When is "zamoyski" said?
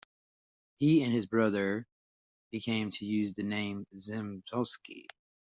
3.95-5.05